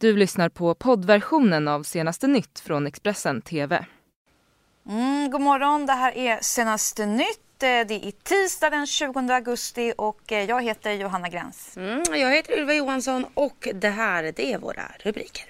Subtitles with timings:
[0.00, 3.86] Du lyssnar på poddversionen av senaste nytt från Expressen TV.
[4.88, 7.40] Mm, god morgon, det här är senaste nytt.
[7.58, 11.76] Det är tisdag den 20 augusti och eh, jag heter Johanna Gräns.
[11.76, 15.44] Mm, jag heter Ylva Johansson och det här det är våra rubriker.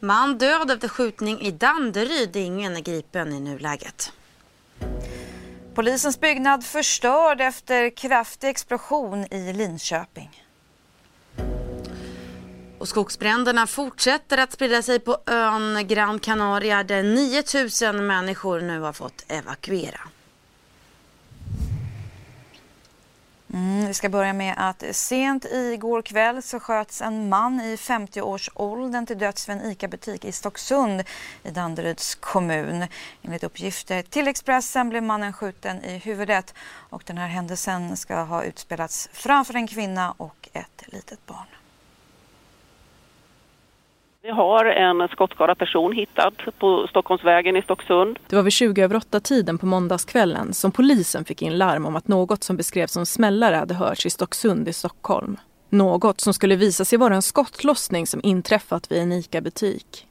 [0.00, 2.36] Man död efter skjutning i Danderyd.
[2.36, 4.12] Ingen är gripen i nuläget.
[5.74, 10.45] Polisens byggnad förstörd efter kraftig explosion i Linköping.
[12.86, 18.92] Och skogsbränderna fortsätter att sprida sig på ön Gran Canaria där 9000 människor nu har
[18.92, 20.00] fått evakuera.
[23.52, 29.06] Mm, vi ska börja med att sent igår kväll så sköts en man i 50-årsåldern
[29.06, 31.02] till döds vid en ICA-butik i Stocksund
[31.42, 32.86] i Danderyds kommun.
[33.22, 36.54] Enligt uppgifter till Expressen blev mannen skjuten i huvudet
[36.90, 41.46] och den här händelsen ska ha utspelats framför en kvinna och ett litet barn.
[44.26, 48.18] Vi har en skottskadad person hittad på Stockholmsvägen i Stocksund.
[48.28, 52.08] Det var vid 20 över 8-tiden på måndagskvällen som polisen fick in larm om att
[52.08, 55.36] något som beskrevs som smällare hade hörts i Stocksund i Stockholm.
[55.68, 60.06] Något som skulle visa sig vara en skottlossning som inträffat vid en ICA-butik.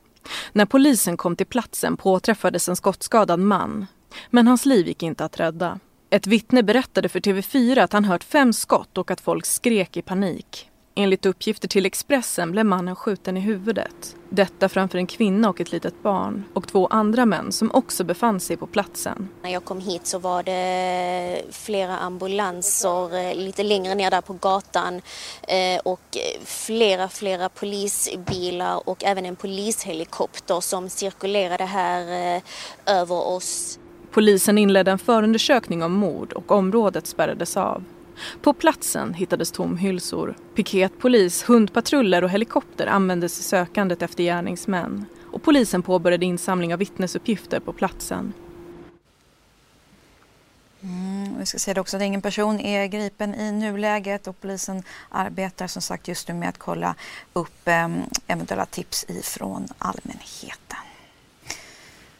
[0.52, 3.88] När polisen kom till platsen påträffades en skottskadad man.
[4.30, 5.80] Men hans liv gick inte att rädda.
[6.10, 10.02] Ett vittne berättade för TV4 att han hört fem skott och att folk skrek i
[10.02, 10.70] panik.
[10.98, 14.16] Enligt uppgifter till Expressen blev mannen skjuten i huvudet.
[14.30, 18.40] Detta framför en kvinna och ett litet barn och två andra män som också befann
[18.40, 19.30] sig på platsen.
[19.44, 24.34] När jag kom hit så var det flera ambulanser eh, lite längre ner där på
[24.34, 25.02] gatan
[25.48, 32.42] eh, och flera, flera polisbilar och även en polishelikopter som cirkulerade här eh,
[32.86, 33.80] över oss.
[34.12, 37.84] Polisen inledde en förundersökning om mord och området spärrades av.
[38.42, 40.36] På platsen hittades tomhylsor.
[40.56, 45.06] Piketpolis, hundpatruller och helikopter användes i sökandet efter gärningsmän.
[45.32, 48.34] Och polisen påbörjade insamling av vittnesuppgifter på platsen.
[50.82, 55.68] Mm, vi ska säga också att ingen person är gripen i nuläget och polisen arbetar
[55.68, 56.96] som sagt just nu med att kolla
[57.34, 57.88] upp eh,
[58.28, 60.78] eventuella tips ifrån allmänheten.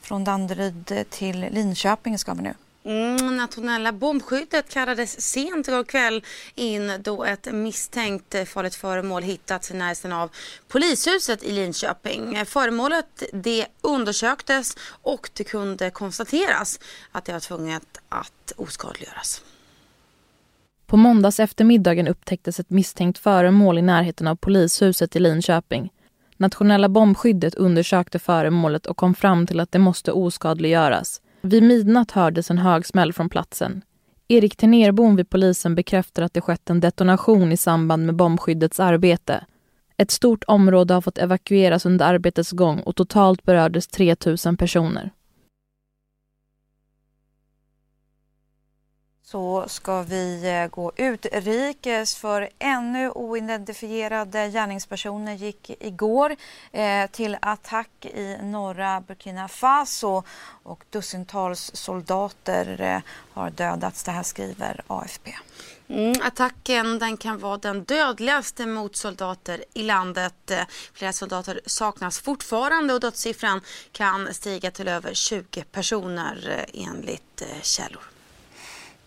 [0.02, 2.54] Från Danderyd till Linköping ska vi nu.
[2.86, 6.24] Mm, nationella bombskyddet kallades sent igår kväll
[6.56, 10.32] in då ett misstänkt farligt föremål hittats i närheten av
[10.68, 12.46] polishuset i Linköping.
[12.46, 16.80] Föremålet det undersöktes och det kunde konstateras
[17.12, 19.42] att det var tvunget att oskadliggöras.
[20.86, 25.90] På måndags eftermiddagen upptäcktes ett misstänkt föremål i närheten av polishuset i Linköping.
[26.38, 31.22] Nationella bombskyddet undersökte föremålet och kom fram till att det måste oskadliggöras.
[31.46, 33.82] Vid midnatt hördes en hög smäll från platsen.
[34.28, 39.46] Erik Tenerbom vid polisen bekräftar att det skett en detonation i samband med bombskyddets arbete.
[39.98, 45.12] Ett stort område har fått evakueras under arbetets gång och totalt berördes 3 000 personer.
[49.26, 56.36] Så ska vi eh, gå utrikes för ännu oidentifierade gärningspersoner gick igår
[56.72, 60.24] eh, till attack i norra Burkina Faso
[60.64, 63.00] och dussintals soldater eh,
[63.34, 64.04] har dödats.
[64.04, 65.36] Det här skriver AFP.
[65.88, 70.52] Mm, attacken den kan vara den dödligaste mot soldater i landet.
[70.52, 77.44] Eh, flera soldater saknas fortfarande och dödssiffran kan stiga till över 20 personer eh, enligt
[77.62, 78.15] källor.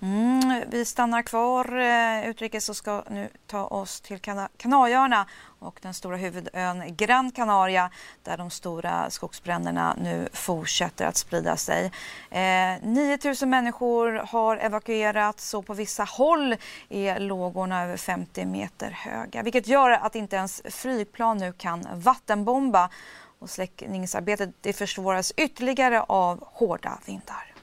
[0.00, 5.26] Mm, vi stannar kvar eh, utrikes och ska nu ta oss till kan Kanarieöarna
[5.58, 7.90] och den stora huvudön Gran Canaria
[8.22, 11.92] där de stora skogsbränderna nu fortsätter att sprida sig.
[12.30, 16.56] Eh, 9000 människor har evakuerats och på vissa håll
[16.88, 22.90] är lågorna över 50 meter höga vilket gör att inte ens flygplan nu kan vattenbomba
[23.38, 27.54] och släckningsarbetet det försvåras ytterligare av hårda vindar.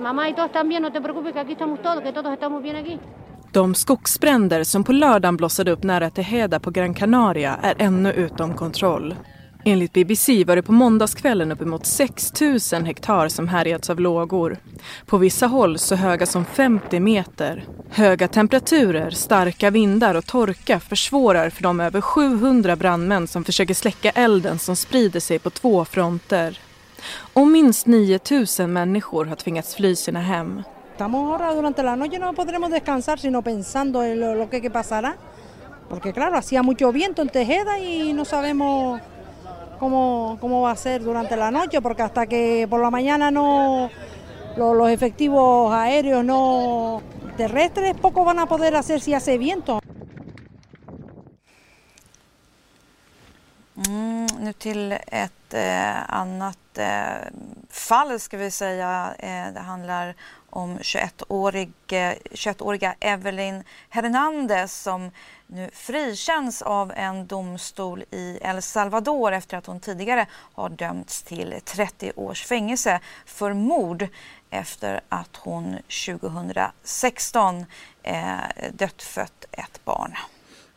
[0.00, 2.62] Mamma y todos están bien, no te preocupes que aquí estamos todos, que todos estamos
[2.62, 2.98] bien aquí.
[3.52, 8.54] De skogsbränder som på lördagen blossade upp nära Tejeda på Gran Canaria är ännu utom
[8.54, 9.14] kontroll.
[9.64, 12.32] Enligt BBC var det på måndagskvällen uppemot 6
[12.72, 14.56] 000 hektar som härjats av lågor.
[15.06, 17.64] På vissa håll så höga som 50 meter.
[17.90, 24.10] Höga temperaturer, starka vindar och torka försvårar för de över 700 brandmän som försöker släcka
[24.10, 26.58] elden som sprider sig på två fronter.
[27.34, 30.62] Och minst 9000 människor har tvingats fly sina hem.
[30.92, 35.16] Estamos ahora durante la noche no podremos descansar sino pensando en lo, que, pasará.
[35.88, 39.00] Porque claro, hacía mucho viento en Tejeda y no sabemos
[39.78, 43.90] cómo, cómo va a ser durante la noche, porque hasta que por la mañana no
[44.56, 47.00] los efectivos aéreos no
[47.36, 49.80] terrestres poco van a poder hacer si hace viento.
[54.58, 57.28] Till ett eh, annat eh,
[57.70, 59.14] fall ska vi säga.
[59.18, 60.14] Eh, det handlar
[60.50, 62.62] om 21-åriga eh, 21
[63.00, 65.10] Evelyn Hernandez som
[65.46, 71.54] nu frikänns av en domstol i El Salvador efter att hon tidigare har dömts till
[71.64, 74.08] 30 års fängelse för mord
[74.50, 75.76] efter att hon
[76.06, 77.66] 2016
[78.02, 78.38] eh,
[78.72, 80.14] dödfött ett barn.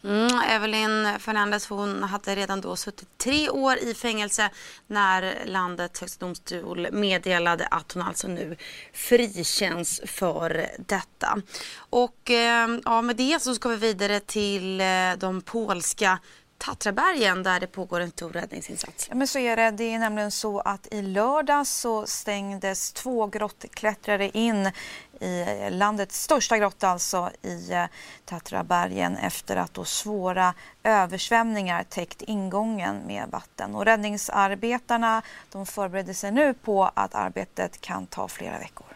[0.03, 4.49] Mm, Evelyn Fernandez hon hade redan då suttit tre år i fängelse
[4.87, 8.57] när landets högsta domstol meddelade att hon alltså nu
[8.93, 11.41] frikänns för detta.
[11.75, 14.87] Och eh, ja, med det så ska vi vidare till eh,
[15.17, 16.19] de polska
[16.63, 19.07] Tatrabergen där det pågår en stor räddningsinsats.
[19.09, 19.71] Ja, men så är det.
[19.71, 24.71] Det är nämligen så att i lördag så stängdes två grottklättrare in
[25.19, 27.85] i landets största grotta alltså i eh,
[28.25, 30.53] Tatrabergen efter att då svåra
[30.83, 33.75] översvämningar täckt ingången med vatten.
[33.75, 35.21] Och räddningsarbetarna
[35.51, 38.90] de förbereder sig nu på att arbetet kan ta flera veckor.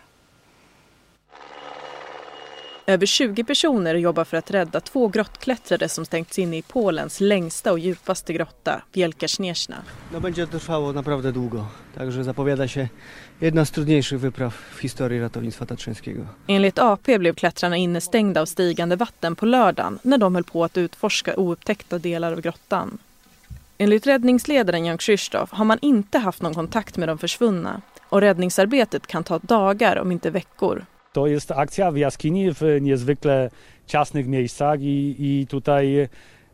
[2.87, 7.71] Över 20 personer jobbar för att rädda två grottklättrare som stängts inne i Polens längsta
[7.71, 9.27] och djupaste grotta, Wielka
[10.11, 11.65] No będzie trwało naprawdę długo,
[11.95, 12.89] także zapowiada się
[13.41, 16.25] jedna z trudniejszych wypraw w historii ratownictwa tatrzańskiego.
[16.47, 20.77] Enligt AP blev klättrarna innestängda av stigande vatten på lördagen när de höll på att
[20.77, 22.97] utforska oupptäckta delar av grottan.
[23.77, 29.07] Enligt räddningsledaren Jan Krzysztof har man inte haft någon kontakt med de försvunna och räddningsarbetet
[29.07, 30.85] kan ta dagar om inte veckor.
[31.15, 33.49] To jest akcja w jaskini w niezwykle
[33.87, 36.09] ciasnych miejscach i, i tutaj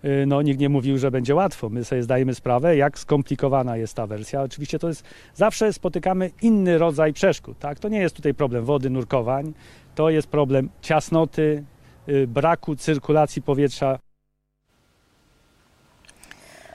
[0.05, 1.69] y, no, nikt nie mówił, że będzie łatwo.
[1.69, 4.41] My sobie zdajemy sprawę, jak skomplikowana jest ta wersja.
[4.41, 5.03] Oczywiście to jest,
[5.33, 7.59] zawsze spotykamy inny rodzaj przeszkód.
[7.59, 7.79] Tak?
[7.79, 9.53] To nie jest tutaj problem wody, nurkowań,
[9.95, 11.63] to jest problem ciasnoty,
[12.09, 13.99] y, braku cyrkulacji powietrza.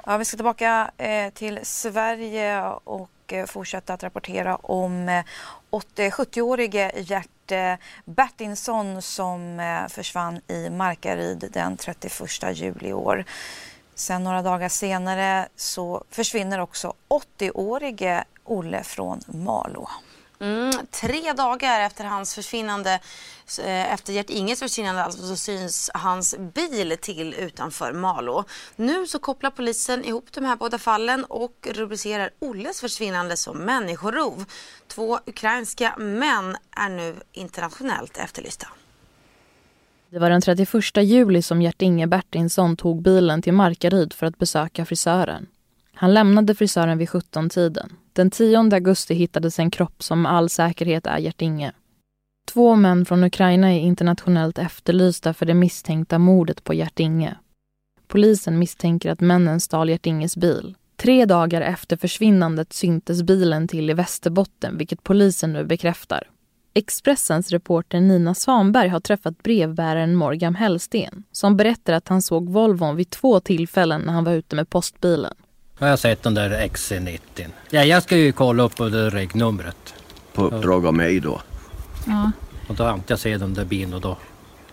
[0.06, 5.24] Ja, vi ska tillbaka eh, till Sverige och eh, fortsätta att rapportera om eh,
[5.70, 12.12] 70-årige Gert Eh, Bertinsson som eh, försvann i Markaryd den 31
[12.52, 13.24] juli i år.
[13.94, 16.92] Sen några dagar senare så försvinner också
[17.38, 19.88] 80-årige Olle från Malå.
[20.38, 23.00] Mm, tre dagar efter hans försvinnande,
[23.64, 28.44] eh, efter Gert-Inges försvinnande, alltså, så syns hans bil till utanför Malå.
[28.76, 34.44] Nu så kopplar polisen ihop de här båda fallen och rubricerar Olles försvinnande som människorov.
[34.88, 38.68] Två ukrainska män är nu internationellt efterlysta.
[40.10, 44.84] Det var den 31 juli som Gert-Inge Bertinsson tog bilen till Markaryd för att besöka
[44.84, 45.46] frisören.
[45.94, 47.96] Han lämnade frisören vid 17-tiden.
[48.16, 51.72] Den 10 augusti hittades en kropp som med all säkerhet är Gert-Inge.
[52.48, 57.36] Två män från Ukraina är internationellt efterlysta för det misstänkta mordet på Gert-Inge.
[58.06, 60.74] Polisen misstänker att männen stal Gert-Inges bil.
[60.96, 66.30] Tre dagar efter försvinnandet syntes bilen till i Västerbotten, vilket polisen nu bekräftar.
[66.74, 72.96] Expressens reporter Nina Svanberg har träffat brevbäraren Morgan Hellsten som berättar att han såg Volvon
[72.96, 75.34] vid två tillfällen när han var ute med postbilen.
[75.78, 77.46] Jag har sett den där XC90.
[77.70, 79.94] Ja, jag ska ju kolla upp det regnumret.
[80.32, 81.40] På uppdrag av mig då?
[82.06, 82.30] Ja.
[82.68, 84.16] Och då hade jag sett den där bilen och då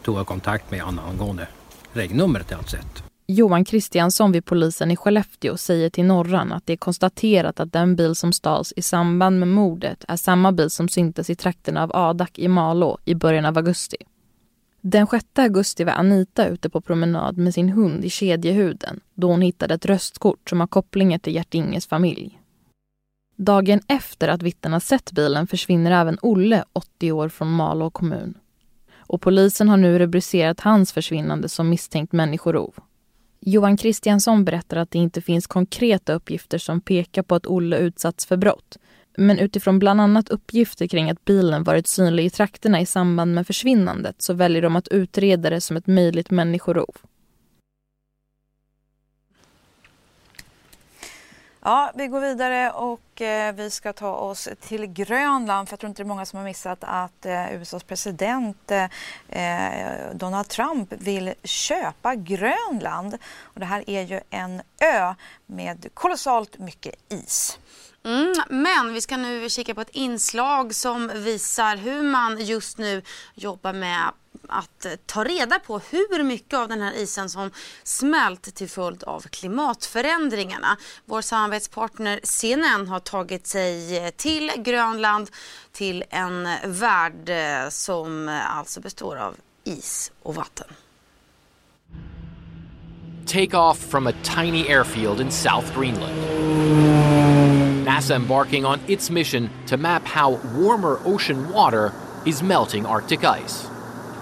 [0.03, 1.47] tog jag kontakt med honom angående
[1.94, 3.03] regnumret jag hade sett.
[3.27, 7.95] Johan Kristiansson vid polisen i Skellefteå säger till Norran att det är konstaterat att den
[7.95, 11.95] bil som stals i samband med mordet är samma bil som syntes i trakterna av
[11.95, 13.97] Adak i Malå i början av augusti.
[14.85, 19.42] Den 6 augusti var Anita ute på promenad med sin hund i kedjehuden då hon
[19.42, 22.40] hittade ett röstkort som har kopplingar till Gert-Inges familj.
[23.35, 28.33] Dagen efter att vittnena sett bilen försvinner även Olle, 80 år, från Malå kommun.
[28.95, 32.75] Och polisen har nu rubricerat hans försvinnande som misstänkt människorov.
[33.40, 38.25] Johan Kristiansson berättar att det inte finns konkreta uppgifter som pekar på att Olle utsatts
[38.25, 38.78] för brott
[39.17, 43.47] men utifrån bland annat uppgifter kring att bilen varit synlig i trakterna i samband med
[43.47, 46.95] försvinnandet så väljer de att utreda det som ett möjligt människorov.
[51.65, 55.89] Ja, vi går vidare och eh, vi ska ta oss till Grönland för jag tror
[55.89, 58.83] inte det är många som har missat att eh, USAs president eh,
[59.29, 63.17] eh, Donald Trump vill köpa Grönland.
[63.41, 65.13] Och det här är ju en ö
[65.45, 67.59] med kolossalt mycket is.
[68.06, 73.02] Mm, men vi ska nu kika på ett inslag som visar hur man just nu
[73.36, 74.12] jobbar med
[74.48, 77.52] att eh, ta reda på hur mycket av den här isen som
[77.83, 80.78] smält till följd av klimatförändringarna.
[81.06, 85.30] Vår samarbetspartner CNN har tagit sig eh, till Grönland
[85.72, 90.68] till en värld eh, som alltså består av is och vatten.
[93.26, 97.12] Take off from a tiny airfield in South Greenland.
[98.04, 101.94] NASA embarking on its mission to map how warmer ocean water
[102.26, 103.66] is melting Arctic ice.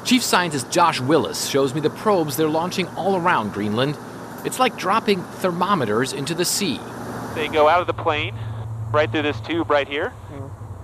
[0.05, 3.97] Chief Scientist Josh Willis shows me the probes they're launching all around Greenland.
[4.45, 6.79] It's like dropping thermometers into the sea.
[7.33, 8.35] They go out of the plane,
[8.91, 10.13] right through this tube right here.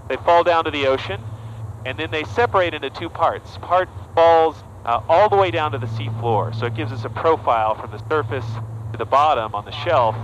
[0.09, 1.21] They fall down to the ocean,
[1.85, 3.57] and then they separate into two parts.
[3.57, 7.05] Part falls uh, all the way down to the sea floor, so it gives us
[7.05, 8.45] a profile from the surface
[8.91, 10.15] to the bottom on the shelf.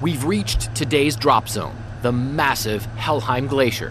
[0.00, 3.90] We've reached today's drop zone, the massive Helheim Glacier.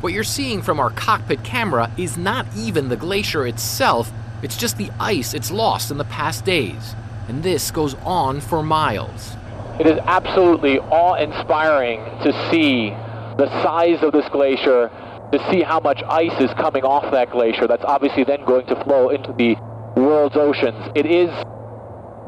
[0.00, 4.10] What you're seeing from our cockpit camera is not even the glacier itself,
[4.42, 6.96] it's just the ice it's lost in the past days.
[7.28, 9.36] And this goes on for miles.
[9.78, 12.90] It is absolutely awe inspiring to see
[13.38, 14.90] the size of this glacier,
[15.30, 17.68] to see how much ice is coming off that glacier.
[17.68, 19.54] That's obviously then going to flow into the
[20.00, 20.90] world's oceans.
[20.96, 21.30] It is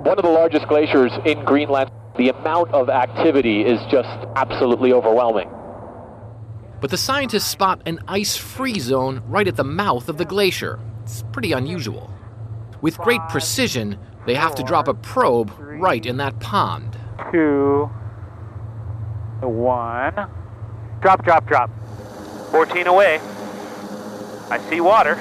[0.06, 1.90] one of the largest glaciers in Greenland.
[2.18, 5.50] The amount of activity is just absolutely overwhelming.
[6.80, 10.78] But the scientists spot an ice free zone right at the mouth of the glacier.
[11.02, 12.11] It's pretty unusual.
[12.80, 16.99] With great precision, they have to drop a probe right in that pond.
[17.32, 17.90] Two,
[19.40, 20.14] one.
[21.00, 21.70] Drop, drop, drop.
[22.50, 23.20] 14 away.
[24.50, 25.16] I see water.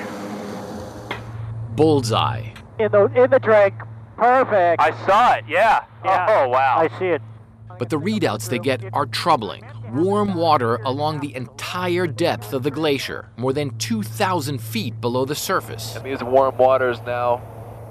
[1.71, 2.53] Bullseye.
[2.79, 3.73] In the in the drink.
[4.17, 4.81] Perfect.
[4.81, 5.45] I saw it.
[5.47, 5.83] Yeah.
[6.03, 6.25] Oh, yeah.
[6.29, 6.77] Oh wow.
[6.77, 7.21] I see it.
[7.77, 9.65] But the readouts they get are troubling.
[9.93, 15.35] Warm water along the entire depth of the glacier, more than 2,000 feet below the
[15.35, 15.95] surface.
[15.95, 17.41] And these warm waters now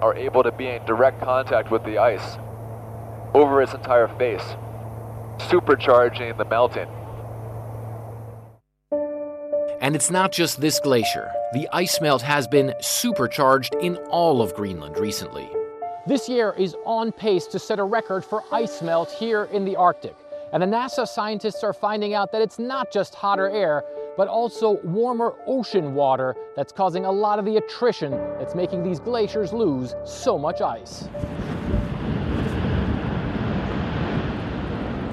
[0.01, 2.39] are able to be in direct contact with the ice
[3.35, 4.45] over its entire face,
[5.39, 6.89] supercharging the melting.
[9.81, 11.31] And it's not just this glacier.
[11.53, 15.49] The ice melt has been supercharged in all of Greenland recently.
[16.07, 19.75] This year is on pace to set a record for ice melt here in the
[19.75, 20.15] Arctic.
[20.53, 23.83] And the NASA scientists are finding out that it's not just hotter air,
[24.15, 29.01] but also warmer ocean water that's causing a lot of the attrition that's making these
[29.01, 31.09] glaciers lose so much ice.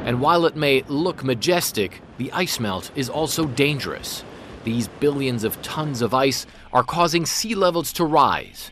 [0.03, 4.25] And while it may look majestic, the ice melt is also dangerous.
[4.65, 8.71] These billions of tons of ice are causing sea levels to rise.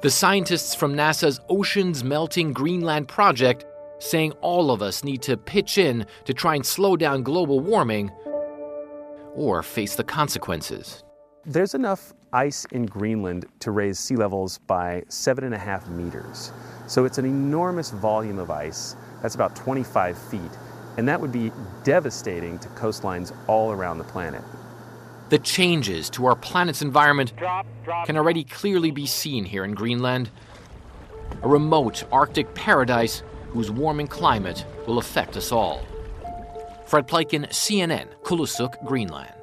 [0.00, 3.64] The scientists from NASA's Oceans Melting Greenland project
[3.98, 8.12] saying all of us need to pitch in to try and slow down global warming
[9.34, 11.02] or face the consequences.
[11.44, 16.52] There's enough ice in Greenland to raise sea levels by seven and a half meters.
[16.86, 18.94] So it's an enormous volume of ice.
[19.20, 20.58] That's about 25 feet.
[20.96, 21.50] And that would be
[21.82, 24.44] devastating to coastlines all around the planet.
[25.28, 27.34] The changes to our planet's environment
[28.06, 30.30] can already clearly be seen here in Greenland.
[31.42, 35.80] A remote Arctic paradise whose warming climate will affect us all.
[36.86, 39.34] Fred Pleiken, CNN, Kulusuk, Greenland.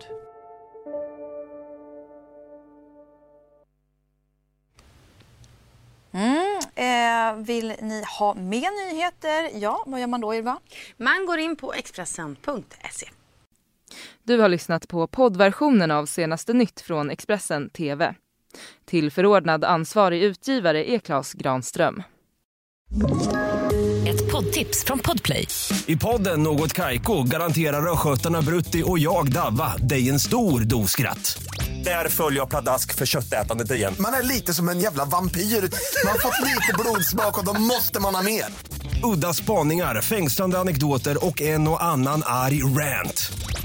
[6.12, 9.50] Mm, eh, vill ni ha mer nyheter?
[9.60, 10.60] Ja, vad gör man då Ylva?
[10.98, 13.10] Man går in på Expressen.se.
[14.28, 18.16] Du har lyssnat på poddversionen av senaste nytt från Expressen TV.
[18.86, 22.04] Till förordnad ansvarig utgivare är Klas Granström.
[24.08, 25.48] Ett poddtips från Podplay.
[25.86, 31.44] I podden Något Kaiko garanterar östgötarna Brutti och jag, Davva, dig en stor dos skratt.
[31.84, 33.96] Där följer jag pladask för köttätandet igen.
[34.00, 35.42] Man är lite som en jävla vampyr.
[35.42, 38.46] Man har fått lite blodsmak och då måste man ha mer.
[39.04, 43.32] Udda spaningar, fängslande anekdoter och en och annan arg rant.